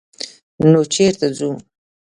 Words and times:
_نو 0.71 0.79
چېرته 0.93 1.27
ځو؟ 1.37 1.49